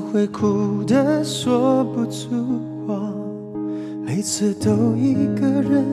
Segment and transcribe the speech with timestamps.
[0.00, 2.30] 会哭得说不出
[2.84, 2.98] 话？
[4.04, 5.84] 每次都一个人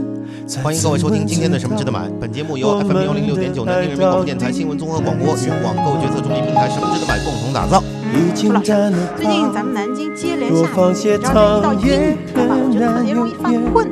[0.47, 2.07] 在欢迎各位收听今天的《什么值得买》。
[2.19, 7.83] 本节目由 FM 幺零六点九南京人民广播电台新闻综合广播与网购决策中心平台“什么值得买”共同打造。
[8.11, 13.87] 已经占了最近咱们南京接连下雨，多放些只要是一到阴也雨的话，我觉得特别容易犯困。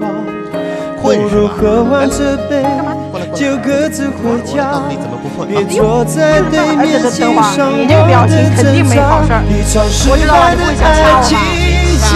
[1.04, 1.10] 化。
[1.10, 1.30] 困是吧？
[1.30, 2.96] 不如喝完这杯干嘛？
[3.12, 5.62] 过来过来，就各自回我来告家诉你怎么不困别啊！
[5.70, 11.36] 坐在对面欣赏你这个表情肯定没好事儿一场失我知道败的你不会
[12.00, 12.12] 想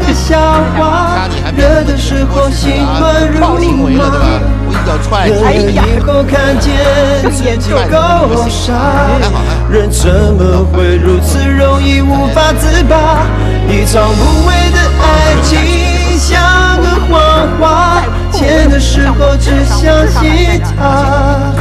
[0.00, 0.40] 个笑
[0.74, 3.48] 话，热的时候心乱如麻。？
[3.82, 6.70] 我一脚踹你，哎呀以后看见
[7.30, 8.72] 自己够傻，
[9.70, 13.26] 人怎么会如此容易无法自拔？
[13.68, 15.04] 一场无谓的爱
[15.42, 15.50] 情
[16.18, 17.18] 像个谎
[17.60, 21.52] 话，甜的时候只相信他，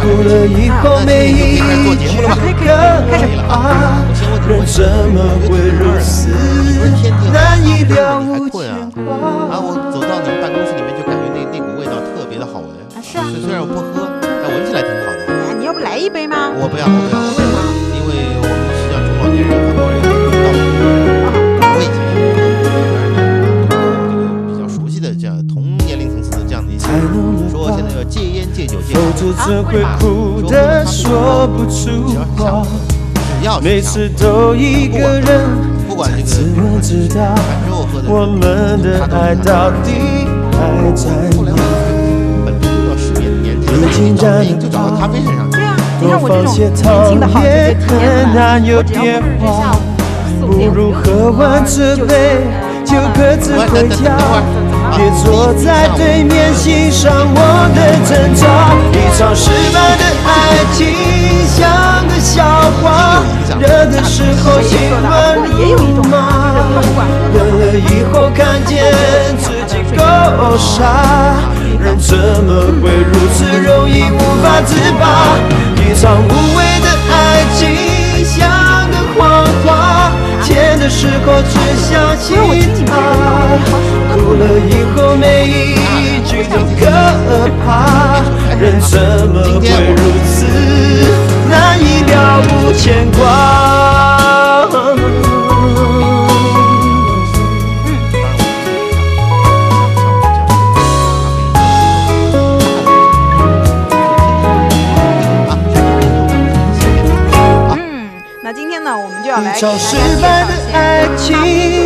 [0.00, 1.58] 哭了以后每一
[1.96, 2.28] 句都
[2.58, 2.66] 可
[3.48, 3.50] 怕。
[4.48, 6.28] 人怎么会如此
[7.32, 9.54] 难以了无牵啊！
[9.54, 9.92] 我挂？
[9.92, 12.68] 走到你们办公室里面，就感觉那那股味道特别的好闻。
[12.94, 15.18] 啊是啊虽虽然我不喝，但闻起来挺好的。
[15.48, 16.50] 哎你要不来一杯吗？
[16.58, 17.41] 我不要，我不要，
[29.22, 29.70] 酒戒否，则会
[30.00, 32.66] 哭得说不出话？
[33.62, 35.48] 每次都一个人，
[35.88, 37.22] 不管这自个问知道
[38.08, 40.58] 我们的爱到底还
[40.94, 41.62] 在后来我哪？
[42.44, 45.58] 本身就到失眠年纪了，已经找原因就找到咖啡身上去。
[46.00, 49.76] 多放些糖也这些体验很难有变化。
[50.40, 52.42] 不点如喝完这杯
[52.84, 54.18] 就各自回家，
[54.96, 57.38] 别坐在对面欣赏我
[57.74, 58.42] 的挣扎。
[59.22, 60.30] 一场失败的爱
[60.72, 60.82] 情
[61.46, 62.42] 像个笑
[62.82, 63.22] 话，
[63.60, 66.52] 热的时候心乱如麻，
[67.32, 68.92] 冷了以后看见
[69.38, 70.02] 自己够
[70.58, 71.36] 傻，
[71.78, 75.38] 人怎么会如此容易无法自拔？
[75.76, 77.14] 一场无谓的爱
[77.54, 77.60] 情
[78.24, 78.40] 像
[78.90, 80.10] 个谎话，
[80.42, 82.28] 甜的时候只相信
[82.84, 82.90] 他，
[84.12, 86.90] 哭了以后每一句都可
[87.64, 87.70] 怕，
[88.62, 88.96] 人怎
[89.28, 90.46] 么会如此
[91.50, 93.18] 难以了无牵挂？
[107.74, 108.08] 嗯，
[108.44, 109.58] 那今天呢，我们就要来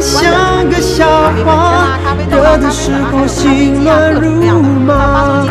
[0.07, 1.05] 像个笑
[1.45, 1.99] 话，
[2.31, 5.45] 热的时候心乱如麻，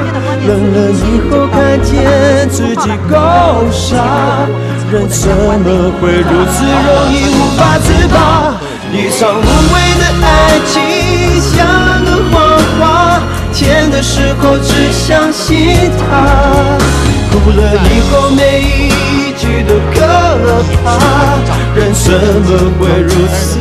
[0.47, 3.16] 冷了以后看见自己够
[3.69, 4.47] 傻，
[4.91, 8.55] 人怎么会如此容易无法自拔？
[8.93, 9.43] 一场无
[9.73, 10.25] 谓的爱
[10.72, 10.73] 情
[11.41, 11.55] 像
[12.05, 12.33] 个谎
[12.79, 13.19] 话，
[13.53, 16.07] 甜的时候只相信它，
[17.40, 20.01] 哭了以后每一句都可
[20.84, 20.88] 怕，
[21.75, 22.47] 人怎么
[22.79, 23.59] 会如此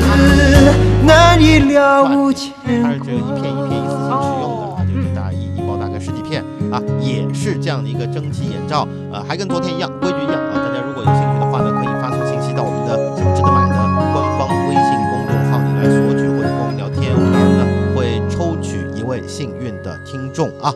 [1.04, 2.52] 难以了无牵
[2.82, 10.54] 它是这个一片一片一次性使用的啊，就是大一一包大概十几片啊，也是这样的一个蒸汽眼罩，呃，还跟昨天一样，规矩一样啊。
[10.54, 13.74] 大家如果有兴趣的话呢，可以发送信息到我们的什么值得买的
[14.14, 17.62] 官方微信公众号里来索取或者跟我们聊天，我们当然呢
[17.94, 20.72] 会抽取一位幸运的听众啊。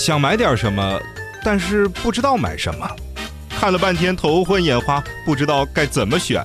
[0.00, 0.98] 想买点什么，
[1.44, 2.88] 但是不知道买什么，
[3.50, 6.42] 看了半天头昏眼花，不知道该怎么选，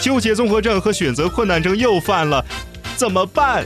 [0.00, 2.44] 纠结综合症和选择困难症又犯了，
[2.96, 3.64] 怎么办？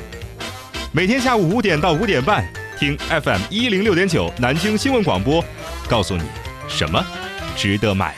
[0.93, 2.47] 每天下午五点到五点半，
[2.79, 5.43] 听 FM 一零六点九南京新闻广播，
[5.89, 6.25] 告诉你
[6.69, 7.03] 什么
[7.57, 8.15] 值得买。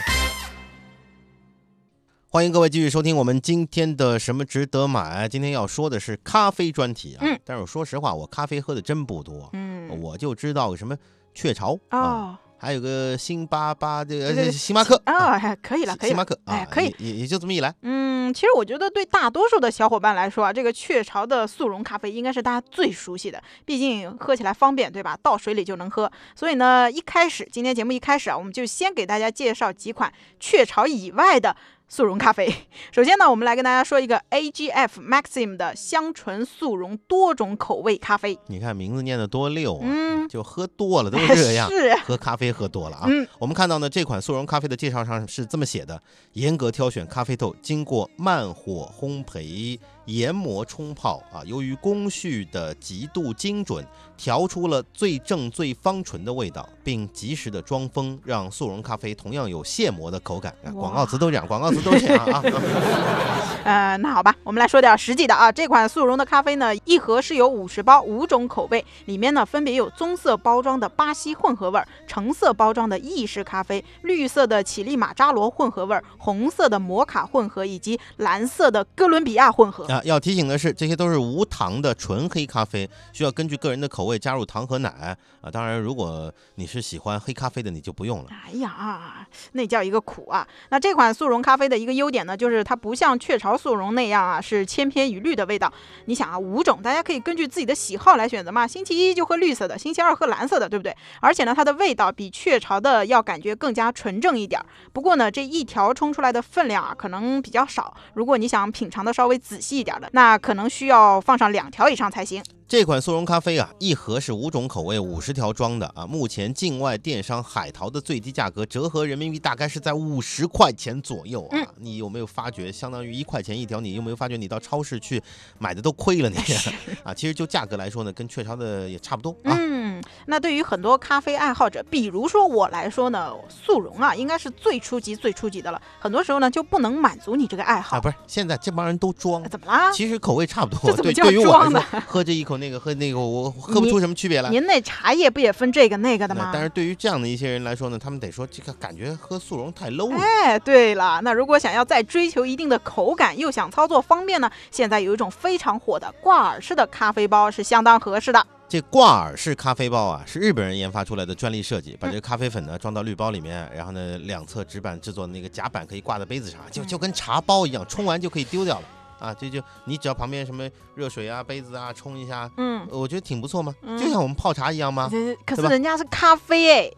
[2.28, 5.28] 欢迎各位继续收听我们今天的什么值得买。
[5.28, 10.96] 今天要说的是咖啡专题啊，嗯但是我说实话，我咖啡喝的真不多，嗯，我就知道个什么
[11.32, 16.94] 雀巢啊，哦，还有个星巴巴这个星巴克啊，哎可以了，可以了星巴，克啊，哎，可以。
[16.98, 17.74] 也也也就这么一来。
[17.82, 25.18] 嗯，其实我觉得对大多数的小伙伴来说啊，这个雀巢的速溶咖啡应该是大家最熟悉的，毕竟喝起来方便，对吧？
[25.22, 26.10] 倒水里就能喝。
[26.34, 31.54] 所以呢，一开始今天节目一开始啊，我们就先给大家介绍几款雀巢以外的
[31.88, 32.52] 速溶咖啡。
[32.92, 38.38] 首先呢，我们来跟大家说一个 AGF Maxim 的香醇速溶多种口味咖啡。
[38.46, 41.68] 你看名字念的多溜啊，嗯就喝多了都是这样。
[41.72, 43.06] 是，喝咖啡喝多了啊！
[43.08, 46.00] 嗯我们看到呢，这款速溶咖啡的介绍上是这么写的：
[46.32, 53.84] 严格挑选咖啡豆，经过慢火烘焙，研磨冲泡啊，由于工序的极度精准，
[54.16, 60.54] 调出了最正最芳醇的味道，并及时的装封，让速溶咖啡同样有现磨的口感。
[60.64, 62.42] 啊广告词都这样，广告词都这样啊。
[63.64, 65.50] 呃，那好吧，我们来说点实际的啊。
[65.50, 79.86] 这款速溶的咖啡呢，一盒是有五十包，五种口味，里面呢分别有棕色包装的巴西混合味儿，橙色包装的意式咖啡，绿色的乞力马扎罗混合味儿，红色的摩卡混合，以及蓝色的哥伦比亚混合。
[79.94, 85.50] 啊，要提醒的是，这些都是无糖的纯黑咖啡，需要根据个人的口味加入糖和奶啊。
[85.52, 88.26] 当然，如果你是喜欢黑咖啡的，你就不用了。
[88.30, 90.44] 哎呀，那叫一个苦啊！
[90.70, 95.72] 那这款速溶咖啡的一个优点呢，就是它不像雀巢速溶那样啊，是千篇一律的味道。
[96.06, 98.66] 你想啊，五种，大家可以根据自己的喜好来选择嘛。
[98.66, 100.96] 星期一就喝绿色的，星期二喝蓝色的，对不对？
[101.20, 104.60] 而且呢，它的味道比雀巢的要感觉更加纯正一点。
[104.92, 107.94] 不过呢，这一条冲出来的分量啊，可能比较少。
[108.14, 112.42] 如果你想品尝的稍微仔细一点的，那可能需要放上两条以上才行。
[112.66, 116.06] 这款速溶咖啡啊，一盒是五种口味，五十条装的啊。
[116.06, 121.58] 目前境外电商海淘的最低价格折合人民币大概是在五十块钱左右啊。
[121.58, 123.80] 嗯你有没有发觉，相当于一块钱一条？
[123.80, 125.22] 你有没有发觉你到超市去
[125.58, 126.36] 买的都亏了你
[127.04, 127.12] 啊？
[127.12, 129.54] 其实就价格来说呢，跟雀巢的也差不多啊。
[129.58, 135.80] 嗯，那对于很多咖啡爱好者，比如说我来说呢，速溶啊，应该是最初级、最初级的了。
[135.98, 137.98] 很多时候呢，就不能满足你这个爱好。
[137.98, 139.92] 啊，不是，现在这帮人都装哎，怎么啦？
[139.92, 140.96] 其实口味差不多。
[140.96, 144.50] 对，于我来装说，喝这一口那个，喝那个，我喝不出什么区别来。
[144.50, 146.50] 您那茶叶不也分这个那个的吗？
[146.52, 150.18] 但是对于这样的一些人来说呢，他们得说这个感觉喝速溶太 low 了。
[150.18, 158.46] 哎，对了，那如果想要再追求一定的口感，又想操作方便呢，现在有一种非常火的挂耳式的咖啡包是相当合适的。
[158.66, 168.84] 这挂耳式咖啡包啊，是日本人研发出来的专利设计，把这个咖啡粉呢装到滤包里面，然后呢两侧纸板制作的那个夹板可以挂在杯子上，就就跟茶包一样，冲完就可以丢掉了
[169.24, 169.34] 啊！
[169.38, 175.10] 这就你只要旁边什么热水啊、杯子啊冲一下，嗯，呃我觉得挺不错嘛，嗯就像我们泡茶一样吗？
[175.46, 176.90] 可是人家是咖啡哎，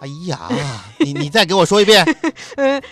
[0.00, 0.48] 哎呀，
[1.00, 2.04] 你你再给我说一遍
[2.56, 2.82] 人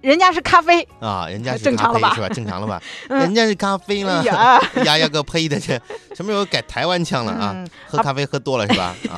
[0.00, 0.86] 人家是咖啡。
[1.00, 1.26] 啊！
[1.28, 2.34] 人家 是正常了吧咖啡是吧？
[2.34, 2.80] 正常了吧？
[3.08, 4.24] 嗯人家是咖啡了哎。
[4.24, 5.80] 呀，呀呀个呸的，这
[6.14, 7.52] 什么时候改台湾腔了啊？
[7.54, 8.94] 嗯喝咖啡喝多了是吧？
[9.10, 9.14] 啊，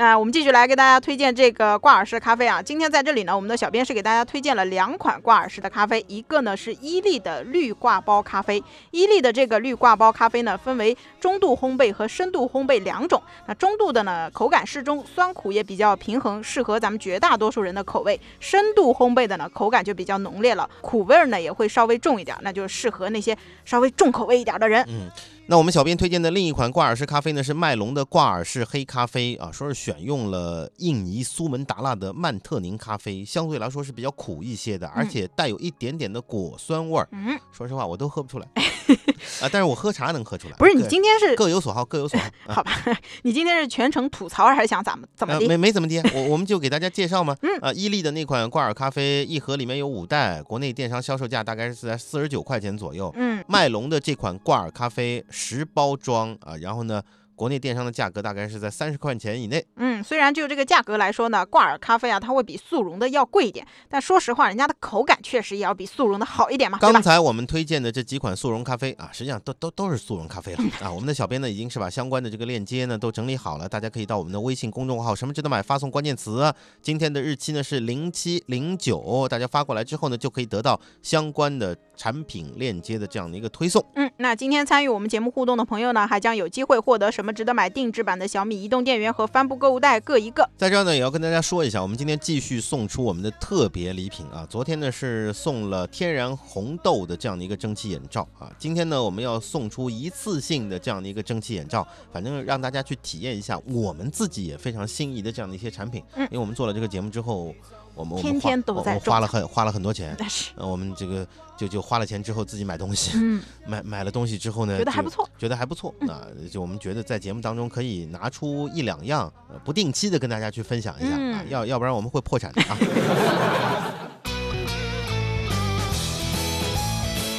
[0.00, 2.62] 啊，我们继续来给大家推荐这个挂耳式咖啡啊。
[2.62, 8.64] 今天在这里呢，我们的小编是给大家推荐了两款挂耳式的咖啡，一个呢是伊利的绿挂包咖啡。
[8.92, 13.22] 伊利的这个绿挂包咖啡呢，分为中度烘焙和深度烘焙两种。
[13.46, 18.18] 那中度的呢，口感适中，酸苦也比较平衡，适合咱们绝大多数人的口味。
[18.40, 23.36] 深度烘焙的呢，口感就比较浓烈了，苦味儿呢也会稍微重一点，那就适合那些
[23.66, 24.82] 稍微重口味一点的人。
[24.88, 25.10] 嗯，
[25.46, 37.08] 那我们小编推荐的另一款挂耳式咖啡呢，是麦龙的挂耳式黑咖啡啊，说是选用了印尼苏门答腊的曼特宁咖啡，相对来说是比较苦一些的，而且带有一点点的果酸味儿。
[37.10, 38.46] 嗯，说实话，我都喝不出来
[39.40, 40.54] 啊，但是我喝茶能喝出来。
[40.56, 42.26] 不是你今天是各有所好，各有所好。
[42.46, 42.72] 啊好吧？
[43.22, 45.48] 你今天是全程吐槽还是想怎么怎么呃，地？
[45.48, 47.36] 没没怎么的，我我们就给大家介绍嘛。
[47.42, 53.12] 嗯啊，伊利的那款挂耳咖啡一盒里面有五袋，国内电商销售价大概是在四十九块钱左右。
[53.16, 57.02] 嗯，麦龙的这款挂耳咖啡十包装啊，然后呢，
[57.40, 59.64] 国内电商的价格大概是在三十块钱以内。
[59.76, 67.00] 嗯，虽然就这个价格来说呢，挂耳咖啡啊，它会比速溶的要贵一点，但说实话，人家的口感确实也要比速溶的好一点嘛，刚？
[67.00, 70.92] 才我们推荐的这几款速溶咖啡啊，实际上都都都是速溶咖啡了啊。
[70.92, 83.82] 我们的小编呢已经是把相关的这个链接呢都整理好了，大家可以到我们的微信公众号“什么值得买”发送关键词，今天的日期呢是零七零九，大家发过来之后呢就可以得到相关的产品链接的这样的一个推送。
[83.94, 90.48] 嗯，那今天参与我们节目互动的朋友呢，还将有机会获得什么值得买定制版的小米移动电源和帆布购物袋各一个。
[90.56, 94.46] 在这儿呢，也要跟大家说一下，我们今天继续送出我们的特别礼品啊。
[94.48, 106.02] 昨天呢是送了天然红豆的这样的一个蒸汽眼罩啊，今天呢我们要送出一次性的这样的一个蒸汽眼罩，反正让大家去体验一下我们自己也非常心仪的这样的一些产品。
[106.14, 107.54] 嗯因为我们做了这个节目之后，
[107.94, 110.14] 我们我们天天都花我在种我花了很花了很多钱。
[110.18, 115.94] 但是，呃，我们这个就就花了钱之后自己买东西，嗯， 买买了东西之后呢，觉得还不错，觉得还不错。
[116.08, 122.76] 啊，就我们觉得在节目当中可以拿出一两样，呃，不定期的跟大家去分享一下啊嗯，要要不然我们会破产的啊。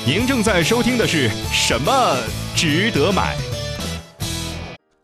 [0.03, 2.17] 您正在收听的是什么
[2.55, 3.38] 值得买？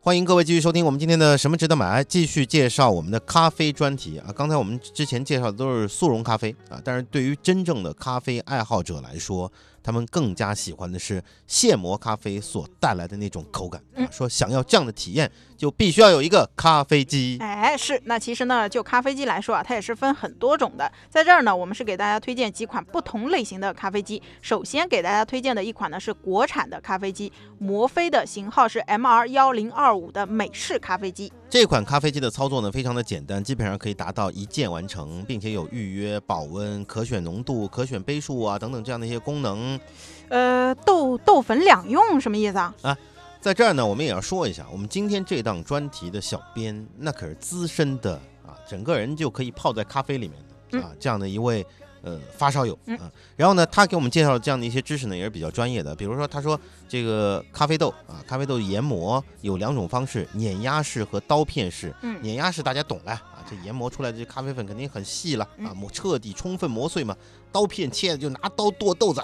[0.07, 4.31] 欢迎各位继续收听我们今天的什么值得买，继续介绍我们的咖啡专题啊。
[4.33, 9.51] 刚才我们之前介绍的都是速溶咖啡啊，但是对于真正的咖啡爱好者来说，
[9.87, 14.07] 他们更加喜欢的是现磨咖啡所带来的那种口感啊嗯。
[14.11, 17.37] 说想要这样的体验，就必须要有一个咖啡机。
[17.39, 20.91] 哎，是，那其实呢，就咖啡机来说啊，它也是分很多种的。
[21.09, 24.21] 在这儿呢，我们是给大家推荐几款不同类型的咖啡机。
[24.41, 31.31] 首先给大家推荐的一款呢是国产的咖啡机，摩飞的型号是 MR 幺零二五的美式咖啡机。
[31.49, 39.79] 这款咖啡机的操作呢非常的简单，基本上可以达到一键完成，并且有预约、保温、可选浓度、可选杯数啊等等这样的一些功能。
[40.27, 42.75] 呃，豆豆粉两用什么意思啊？
[42.81, 42.97] 啊
[43.39, 50.37] 在这儿呢，我们也要说一下，我们今天这档专题的小编，那可是资深的啊，整个人就可以泡在咖啡里面
[50.69, 51.65] 的啊，这样的一位
[52.07, 53.11] 呃发烧友嗯啊。
[53.35, 55.95] 然后呢，他给我们介绍的这样的一些知识呢，也是比较专业的。
[55.95, 61.93] 比如说，他说这个咖啡豆啊，咖啡豆研磨有两种方式，碾压式和刀片式。
[62.01, 67.15] 嗯碾压式大家懂了啊，这研磨出来的这咖啡粉肯定很细了啊，嗯磨彻底充分磨碎嘛。
[67.51, 69.21] 刀片切的就拿刀剁豆子，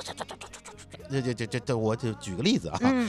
[1.10, 2.80] 这这这这这，我就举个例子啊。
[2.82, 3.08] 嗯，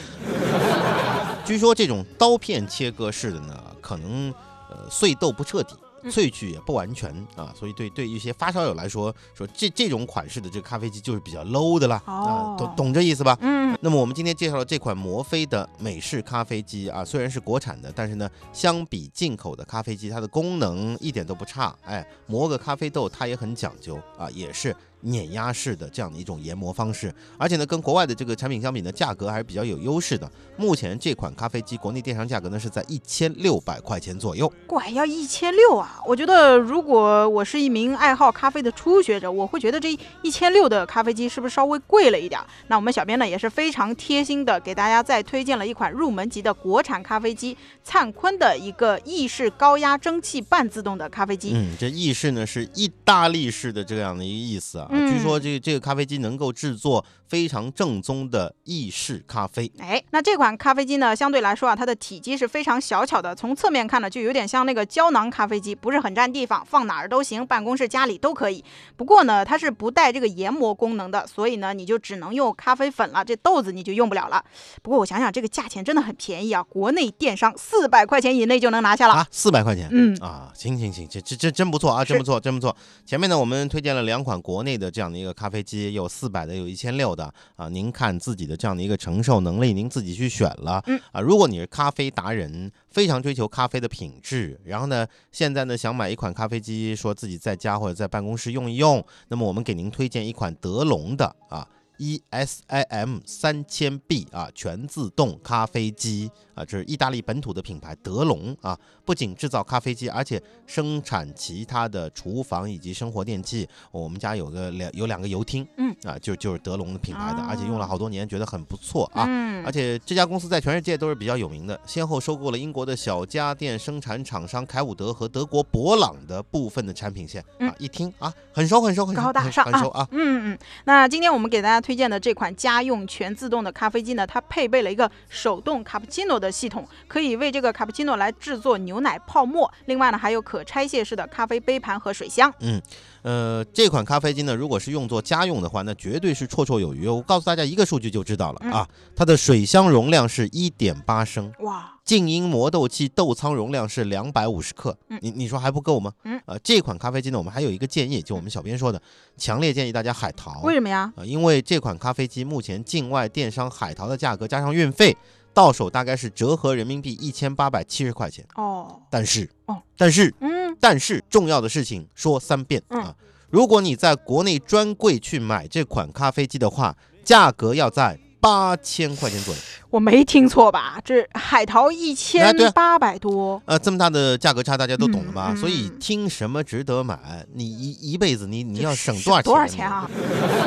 [1.46, 4.32] 据说这种刀片切割式的呢，可能
[4.68, 13.36] 呃碎豆不彻底，嗯萃取也不完全啊，所以对对一些发烧友来说，说这这种款式的这个咖啡机就是比较 low 的啦啊哦，懂懂这意思吧？
[13.40, 21.74] 嗯，那么我们今天介绍的这款摩飞的美式咖啡机啊，虽然是国产的，但是呢，相比进口的咖啡机，它的功能一点都不差。
[21.84, 30.30] 哎，磨个咖啡豆它也很讲究啊，也是碾压式的这样的一种研磨方式，而且呢，跟国外的这个产品相比呢，价格还是比较有优势的。
[30.56, 34.52] 目前这款咖啡机国内电商价格呢是在一千六百块钱左右。
[34.66, 36.00] 怪要一千六啊！
[36.06, 42.46] 我觉得如果我是一名爱好咖啡的初学者，我会觉得这一千六的咖啡机是不是稍微贵了一点儿？
[42.68, 51.52] 那我们小编呢也是非常贴心的，给大家再推荐了一款入门级的国产咖啡机，灿坤的一个意式高压蒸汽半自动的咖啡机。
[51.54, 54.88] 嗯，这意式呢是意大利式的这样的一个意思啊。
[54.94, 59.70] 嗯据说这这个咖啡机能够制作非常正宗的意式咖啡。
[59.78, 68.64] 哎，那这款咖啡机呢，相对来说啊，它的体积是非常小巧的，从侧面看呢，就有点像那个胶囊咖啡机，不是很占地方，放哪儿都行，办公室、家里都可以。
[68.96, 74.44] 不过呢，它是不带这个研磨功能的，所以呢，你就只能用咖啡粉了，这豆子你就用不了了。
[74.82, 79.14] 不过我想想，这个价钱真的很便宜啊，国内电商四百块钱以内就能拿下了。
[79.14, 79.88] 啊，四百块钱。
[79.90, 82.74] 嗯啊，行行行，这这这真不错啊，真不错，真不错。
[83.04, 87.68] 前面呢，我们推荐了两款国内的这样的一个咖啡机，有四百的，有一千六的啊。
[87.68, 90.82] 您看自己的这样的一个承受能力，您自己去选了。
[90.86, 101.66] 嗯啊，如果你是咖啡达人，非常追求咖啡的品质，然后呢，现在呢想买一款咖啡机，说自己在家或者在办公室用一用，那么我们给您推荐一款德龙的啊。
[101.98, 113.68] ESIM 三千 B 啊，全自动咖啡机啊，这是意大利本土的品牌德龙啊，不仅制造咖啡机，而且生产其他的厨房以及生活电器。
[113.90, 119.24] 我们家有个两有两个油汀，嗯啊，就就是德龙的品牌的，哦而且用了好多年，觉得很不错啊。
[119.28, 130.06] 嗯而且这家公司在全世界都是比较有名的，先后收购了英国的小家电生产厂商凯伍德和德国博朗的部分的产品线啊嗯，一听啊，很熟很熟很熟，很高大上很熟啊。
[130.10, 139.70] 嗯嗯，那今天我们给大家推荐的这款家用全自动的咖啡机呢，它配备了一个手动卡布奇诺的系统，可以为这个卡布奇诺来制作牛奶泡沫。
[139.84, 142.50] 另外呢，还有可拆卸式的咖啡杯盘和水箱。
[142.60, 142.80] 嗯
[143.20, 147.06] 呃，这款咖啡机呢，如果是用作家用的话，那绝对是绰绰有余。
[147.06, 156.12] 我告诉大家一个数据就知道了嗯啊，它的水箱容量是一点八升，哇，静音磨豆器豆仓容量是两百五十克，嗯你你说还不够吗？
[156.24, 159.00] 嗯，呃，这款咖啡机呢，我们还有一个建议，就我们小编说的，
[159.38, 160.60] 强烈建议大家海淘。
[160.62, 161.10] 为什么呀？
[161.16, 165.16] 啊，因为这款咖啡机目前境外电商海淘的价格加上运费，
[165.54, 168.44] 到手大概是折合人民币一千八百七十块钱。
[168.56, 173.16] 哦，但是，哦，但是，嗯，但是重要的事情说三遍嗯啊！
[173.48, 176.94] 如果你在国内专柜去买这款咖啡机的话，
[177.24, 179.60] 价格要在八千块钱左右。
[179.88, 181.00] 我没听错吧？
[181.02, 185.52] 这海淘一千八百多，呃，这么大的价格差，大家都懂了吧？
[185.52, 187.16] 嗯嗯所以听什么值得买，
[187.54, 189.44] 你一一辈子你你要省多少钱？
[189.44, 190.10] 多少钱啊？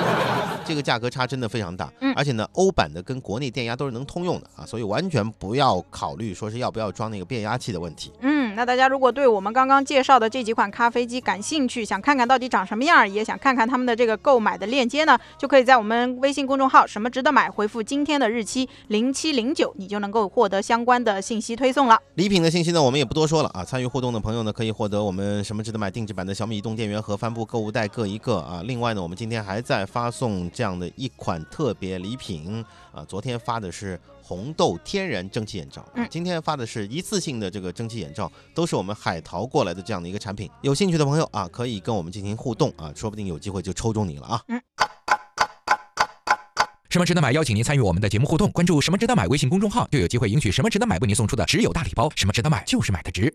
[0.65, 8.11] 这个价格差真的非常大，嗯而且呢，欧版的跟国内电压都是能通用的啊，所以完全不要考虑说是要不要装那个变压器的问题。
[8.21, 22.01] 嗯，那大家如果对我们刚刚介绍的这几款咖啡机感兴趣，想看看到底长什么样，也想看看他们的这个购买的链接呢，就可以在我们微信公众号“什么值得买”回复今天的日期零七零九，你就能够获得相关的信息推送了。
[22.15, 23.63] 礼品的信息呢，我们也不多说了啊。
[23.63, 28.63] 参与互动的朋友呢，可以获得我们什么值得买定制版的小米移动电源和帆布购物袋各一个啊。
[28.65, 33.05] 另外呢，我们今天还在发送这样的一款特别礼品啊。
[33.07, 40.51] 昨天发的是红豆天然蒸汽眼罩，啊嗯今天发的是一次性的这个蒸汽眼罩，都是我们海淘过来的这样的一个产品。
[40.61, 44.41] 有兴趣的朋友啊，可以跟我们进行互动啊，说不定有机会就抽中你了啊。
[46.89, 47.31] 什么值得买？
[47.31, 52.11] 邀请您参与我们的节目互动，关注“什么值得买”微信公众号，就有机会赢取“什么值得买”为您送出的只有大礼包。
[52.13, 52.65] 什么值得买？
[52.65, 53.33] 就是买的值。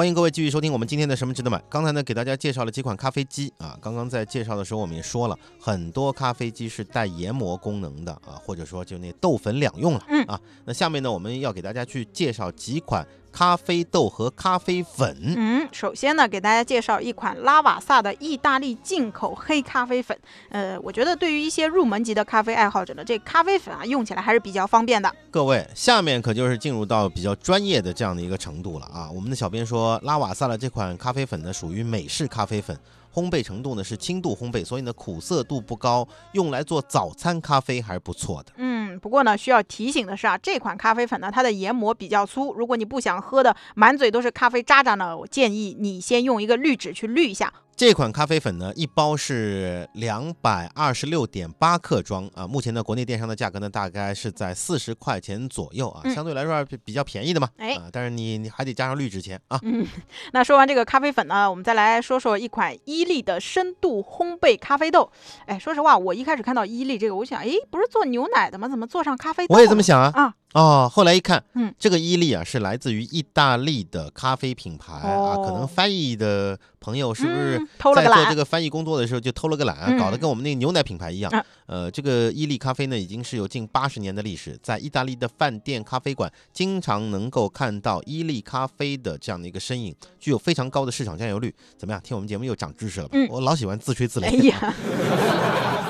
[0.00, 1.62] 欢迎各位继续收听我们今天的什么值得买。
[1.68, 3.78] 刚才呢，给大家介绍了几款咖啡机啊。
[3.82, 10.40] 刚刚在介绍的时候，我们也说了很多咖啡机是带研磨功能的啊，或者说就那豆粉两用了嗯啊。
[10.64, 15.16] 那下面呢，我们要给大家去介绍几款咖啡豆和咖啡粉。
[15.36, 20.18] 嗯，首先呢，给大家介绍一款拉瓦萨的意大利进口黑咖啡粉。
[20.50, 25.12] 呃，我觉得对于一些入门级的咖啡爱好者呢，这咖啡粉啊用起来还是比较方便的。
[25.30, 29.10] 各位，下面可就是进入到比较专业的这样的一个程度了啊。
[29.10, 32.78] 我们的小编说，拉瓦萨的这款咖啡粉呢，属于美式咖啡粉。
[33.12, 38.52] 烘焙程度呢是轻度烘焙，所以呢苦涩度不高，用来做早餐咖啡还是不错的。
[38.56, 38.69] 嗯，
[39.00, 47.52] 不过呢，需要提醒的是啊，这款咖啡粉呢，它的研磨比较粗，如果你不想喝的满嘴都是咖啡渣渣呢，我建议你先用一个滤纸去滤一下。
[47.80, 52.46] 这款咖啡粉呢，一包是两百二十六点八克装啊。
[52.46, 57.48] 目前呢，国内电商的价格呢，大概是在四十块钱左右啊，嗯相对来说比比较便宜的嘛。
[57.56, 59.58] 哎啊，但是你你还得加上滤纸钱啊。
[59.62, 59.86] 嗯，
[60.34, 65.10] 那说完这个咖啡粉呢，我们再来说说一款伊利的深度烘焙咖啡豆。
[65.46, 68.68] 哎，说实话，我一开始看到伊利这个，我想，哎，不是做牛奶的吗？
[68.68, 69.54] 怎么做上咖啡豆？
[69.54, 70.12] 我也这么想啊。
[70.14, 70.34] 啊。
[70.52, 77.56] 哦，后来一看，嗯，这个伊利啊是来自于意大利的咖啡品牌、啊，可能哦翻译的朋友是不是
[77.94, 81.30] 在做这个翻译工作的时候就偷了个懒，嗯搞得跟我们那个牛奶品牌一样？
[81.30, 91.54] 啊呃，这个伊利咖啡呢已经是有近八十年的历史，在意大利的饭店、咖啡馆经常能够看到伊利咖啡的这样的一个身影，具有非常高的市场占有率。
[91.78, 92.02] 怎么样？
[92.02, 93.12] 听我们节目又长知识了吧？
[93.16, 94.24] 嗯我老喜欢自吹自擂。
[94.24, 94.74] 哎呀，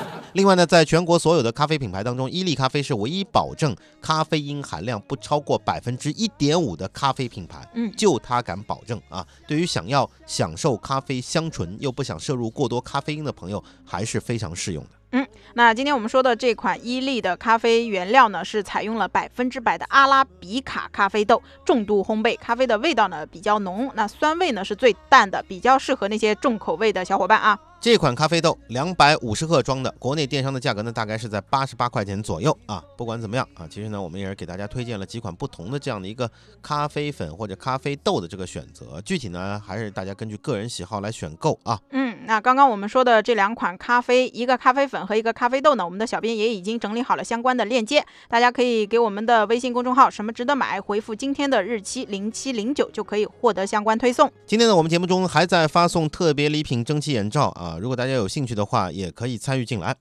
[0.33, 7.67] 另外呢，在全国所有的咖啡品牌当中，伊利咖啡是唯一保证咖啡因含量不超过百分之一点五的咖啡品牌。
[7.73, 9.25] 嗯就它敢保证啊！
[9.47, 14.89] 对于想要享受咖啡香醇又不想摄入过多咖啡因的朋友，还是非常适用的。
[15.13, 27.59] 嗯那今天我们说的这款伊利的咖啡原料呢，是采用了百分之百的阿拉比卡咖啡豆，重度烘焙，咖啡的味道呢比较浓，那酸味呢是最淡的，比较适合那些重口味的小伙伴啊。
[27.81, 32.85] 这款咖啡豆两百五十克装的，国内电商的价格呢大概是在八十八块钱左右啊。
[32.95, 36.29] 不管怎么样啊，其实呢我们也是给大家推荐了几款不同的这样的一个
[36.61, 41.81] 咖啡粉或者咖啡豆的这个选择，具体呢还是大家根据个人喜好来选购啊。
[41.89, 54.31] 嗯，那刚刚我们说的这两款咖啡，一个咖啡粉和一个咖啡豆呢，我们的小编也已经整理好了相关的链接，大家可以给我们的微信公众号“什么值得买”回复今天的日期零七零九，就可以获得相关推送。
[54.45, 59.95] 今天呢，我们节目中还在发送特别礼品蒸汽眼罩啊，如果大家有兴趣的话，也可以参与进来。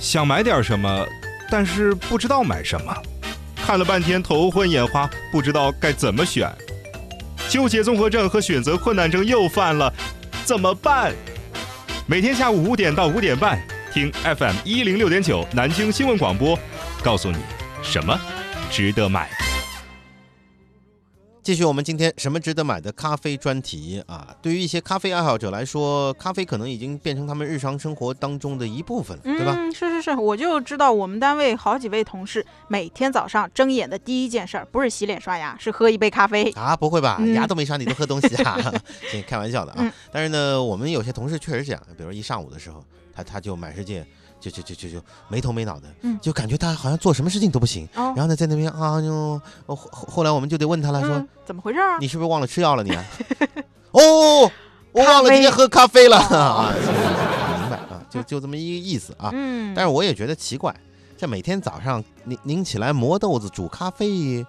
[0.00, 1.06] 想买点什么，
[1.50, 2.92] 但是不知道买什么，
[3.54, 6.50] 看了半天头昏眼花，不知道该怎么选，
[7.48, 9.92] 纠结综合症和选择困难症又犯了，
[10.44, 11.12] 怎么办？
[12.06, 16.58] 每天下午五点到五点半，听 FM 一零六点九南京新闻广播，
[17.02, 17.38] 告诉你
[17.82, 18.18] 什么
[18.70, 19.41] 值得买。
[21.42, 29.52] 继续我们今天什么值得买的咖啡专题啊，对于一些咖啡爱好者来说，咖啡可能已经变成他们日常生活当中的一部分了，对吧？
[29.58, 36.48] 嗯，是是是，我就知道我们单位好几位同事每天早上睁眼的第一件事儿不是洗脸刷牙，是喝一杯咖啡。
[36.52, 37.16] 啊，不会吧？
[37.18, 38.56] 嗯牙都没刷，你都喝东西啊？
[39.10, 39.78] 这开玩笑的啊。
[39.80, 44.06] 嗯但是呢，我们有些同事确实这样，比如一上午的时候，他他就满世界
[44.42, 47.86] 就就就就就没头没脑的，嗯就感觉他好像做什么事情都不行。
[47.94, 51.98] 哦然，后呢，在那边啊，就后来我们就得问他了，说、嗯，怎么回事儿啊？
[52.00, 53.04] 你是不是忘了吃药了你、啊？
[53.92, 54.50] 哦，
[54.90, 56.74] 我忘了今天喝咖啡了哦 啊！
[57.60, 59.30] 明白啊，就就这么一个意思啊。
[59.32, 60.74] 嗯，但是我也觉得奇怪，
[61.16, 64.44] 这每天早上您您起来磨豆子煮咖啡，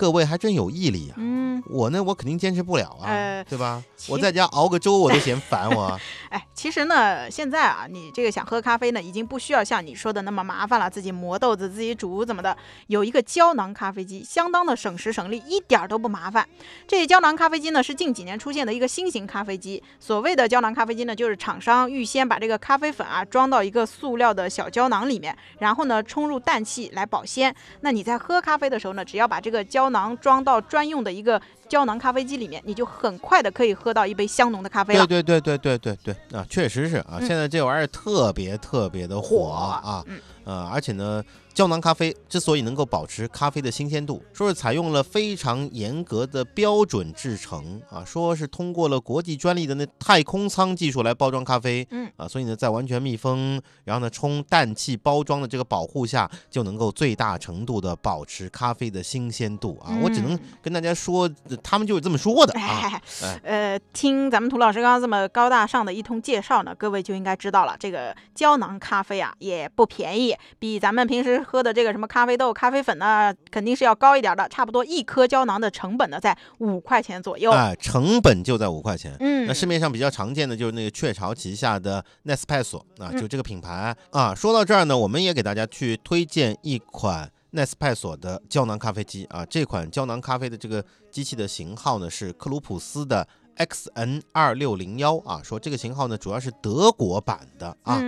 [0.00, 1.14] 各位还真有毅力啊。
[1.18, 3.84] 嗯，我呢，我肯定坚持不了啊，呃对吧？
[4.08, 6.00] 我在家熬个粥我都嫌烦我。
[6.30, 16.48] 哎，其实呢，现在啊，你这个想喝咖啡呢，已经不需要像你说的那么麻烦了，自己磨豆子、自己煮怎么的，有一个胶囊咖啡机，相当的省时省力，一点儿都不麻烦。
[16.88, 19.82] 这胶囊咖啡机呢，是近几年出现的一个新型咖啡机。
[19.98, 27.54] 所谓的胶囊咖啡机呢，就是厂商预先把这个咖啡粉啊装到一个塑料的小胶囊里面，然后呢冲入氮气来保鲜。
[27.82, 35.06] 那你在喝咖啡的时候呢，只要把这个胶囊装到专用的一个胶囊咖啡机里面，你就很快的可以喝到一杯香浓的咖啡了。
[35.06, 41.22] 对对对对对对对啊，确实是啊，嗯现在这玩意儿特别特别的火火啊，嗯呃，而且呢，
[41.54, 59.96] 胶囊咖啡之所以能够保持咖啡的新鲜度，说是采用了非常严格的标准制成啊，说是通过了国际专利的那太空舱技术来包装咖啡，嗯啊，所以呢，在完全密封，然后呢，充氮气包装的这个保护下，就能够最大程度的保持咖啡的新鲜度啊。
[60.02, 63.00] 我只能嗯跟大家说，呃他们就是这么说的啊。
[63.42, 77.50] 呃，听咱们涂老师刚刚这么高大上的一通介绍呢，各位就应该知道了，这个胶囊咖啡啊也不便宜，比咱们平时喝的这个什么咖啡豆、咖啡粉呢，肯定是要高一点的，差不多一颗胶囊的成本呢在五块钱左右。
[77.50, 79.16] 哎，成本就在五块钱。
[79.20, 82.82] 嗯，那市面上比较常见的就是那个雀巢旗下的 Nespresso
[83.18, 84.34] 就这个品牌啊。
[84.34, 89.44] 说到这儿呢，我们也给大家去推荐一款奈斯派索的胶囊咖啡机啊。
[89.46, 95.40] 这款胶囊咖啡的这个机器的型号呢是克鲁普斯的 XN 二六零幺啊。
[95.42, 98.00] 说这个型号呢主要是德国版的啊。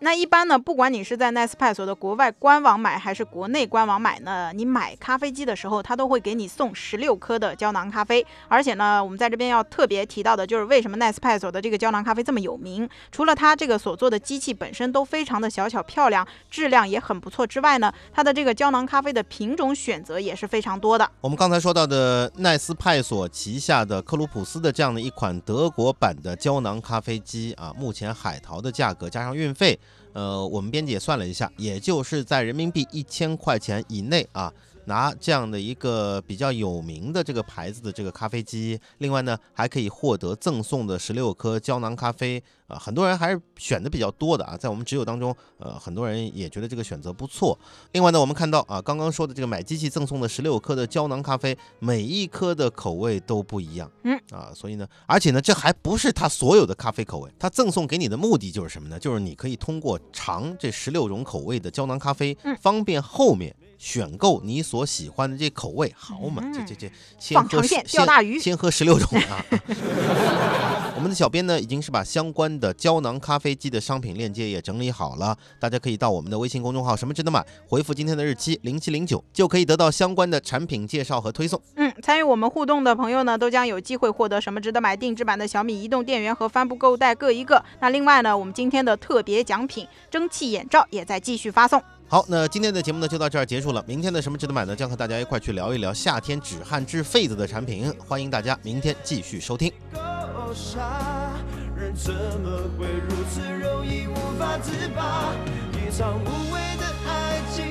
[0.00, 8.24] 那一般呢，不管你是在 Nespresso 的国外官网买还是国内官网买呢，你买咖啡机的时候，它都会给你送十六颗的胶囊咖啡。
[8.46, 21.10] 而且呢，我们在这边要特别提到的就是为什么 Nespresso 的这个胶囊咖啡这么有名，除了它这个所做的机器本身都非常的小巧漂亮，质量也很不错之外呢，它的这个胶囊咖啡的品种选择也是非常多的。
[21.20, 29.78] 我们刚才说到的奈斯派索旗下的克鲁普斯的这样的一款德国版的胶囊咖啡机啊，目前海淘的价格加上运费，
[30.12, 34.52] 呃，我们编辑也算了一下，也就是在人民币一千块钱以内啊。
[34.88, 47.58] 拿这样的一个比较有名的这个牌子的这个咖啡机，另外呢还可以获得赠送的十六颗胶囊咖啡啊、很多人还是选的比较多的啊，在我们挚友当中，呃，很多人也觉得这个选择不错。
[47.92, 58.98] 另外呢，我们看到啊，刚刚说的这个买机器赠送的十六颗的胶囊咖啡，每一颗的口味都不一样，嗯啊，所以呢，而且呢，这还不是它所有的咖啡口味，它赠送给你的目的就是什么呢？
[58.98, 63.56] 就是你可以通过尝这十六种口味的胶囊咖啡，嗯方便后面。
[63.78, 66.42] 选购你所喜欢的这口味，好嘛？
[66.52, 69.44] 这这这，先喝十放长线钓大鱼先先喝十六种啊！
[70.96, 81.62] 我们的小编呢，已经是把相关的胶囊咖啡机的商品链接也整理好了，大家可以到我们的微信公众号“什么值得买”，回复今天的日期零七零九，就可以得到相关的产品介绍和推送。
[81.76, 87.64] 嗯，参与我们互动的朋友呢，都将有机会获得什么值得买定制版的小米移动电源和帆布购物袋各一个。
[87.78, 91.80] 那另外呢，我们今天的特别奖品蒸汽眼罩也在继续发送。
[92.10, 93.84] 好，那今天的节目呢就到这儿结束了。
[93.86, 94.74] 明天的什么值得买呢？
[94.74, 99.70] 将和大家一块去聊一聊夏天止汗治痱子的产品，欢迎大家明天继续收听。
[99.92, 101.34] 够傻，
[101.76, 105.34] 人怎么会如此容易无法自拔？
[105.74, 107.66] 一场无谓的爱情。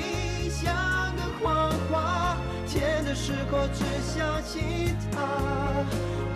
[0.52, 0.72] 像
[1.16, 5.18] 个谎话，甜的时候只相信他，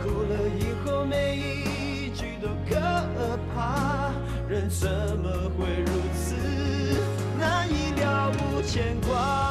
[0.04, 2.80] 哭了以后每一句都可
[3.54, 4.12] 怕。
[4.50, 6.36] 人怎么会如此
[8.38, 9.50] 无牵挂？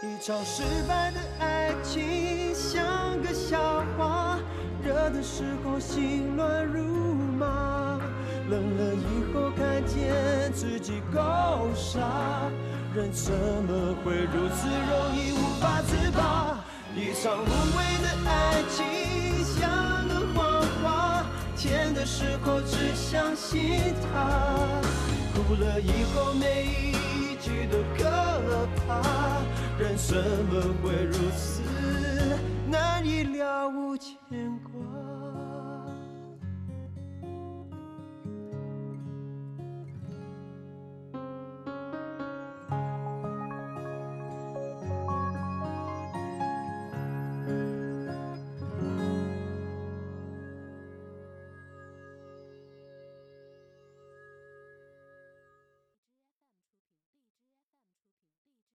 [0.00, 4.38] 一场失败的爱情像个笑话，
[4.82, 7.98] 热的时候心乱如麻，
[8.50, 11.20] 冷了以后看见自己够
[11.74, 12.00] 傻，
[12.94, 16.58] 人怎么会如此容易无法自拔？
[16.96, 17.46] 一场无
[17.76, 24.80] 谓的爱情像个谎话，甜的时候只相信它，
[25.34, 29.42] 哭了以后每一句都可怕，
[29.78, 30.16] 人怎
[30.50, 31.62] 么会如此
[32.66, 34.16] 难以了无牵
[34.64, 35.17] 挂？